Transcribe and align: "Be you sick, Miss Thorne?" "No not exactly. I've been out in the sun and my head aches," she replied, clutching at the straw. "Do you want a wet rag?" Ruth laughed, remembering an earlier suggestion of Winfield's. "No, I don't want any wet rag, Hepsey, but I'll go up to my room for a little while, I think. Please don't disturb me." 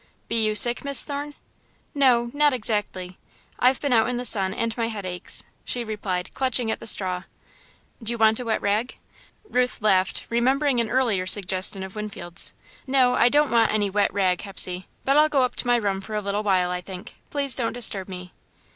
"Be 0.27 0.43
you 0.43 0.55
sick, 0.55 0.83
Miss 0.83 1.03
Thorne?" 1.05 1.35
"No 1.93 2.31
not 2.33 2.53
exactly. 2.53 3.19
I've 3.59 3.79
been 3.79 3.93
out 3.93 4.09
in 4.09 4.17
the 4.17 4.25
sun 4.25 4.51
and 4.51 4.75
my 4.75 4.87
head 4.87 5.05
aches," 5.05 5.43
she 5.63 5.83
replied, 5.83 6.33
clutching 6.33 6.71
at 6.71 6.79
the 6.79 6.87
straw. 6.87 7.25
"Do 8.01 8.11
you 8.11 8.17
want 8.17 8.39
a 8.39 8.45
wet 8.45 8.63
rag?" 8.63 8.97
Ruth 9.47 9.79
laughed, 9.79 10.25
remembering 10.31 10.79
an 10.79 10.89
earlier 10.89 11.27
suggestion 11.27 11.83
of 11.83 11.95
Winfield's. 11.95 12.51
"No, 12.87 13.13
I 13.13 13.29
don't 13.29 13.51
want 13.51 13.69
any 13.71 13.91
wet 13.91 14.11
rag, 14.11 14.41
Hepsey, 14.41 14.87
but 15.05 15.17
I'll 15.19 15.29
go 15.29 15.43
up 15.43 15.55
to 15.57 15.67
my 15.67 15.75
room 15.75 16.01
for 16.01 16.15
a 16.15 16.21
little 16.21 16.41
while, 16.41 16.71
I 16.71 16.81
think. 16.81 17.13
Please 17.29 17.55
don't 17.55 17.73
disturb 17.73 18.09
me." 18.09 18.33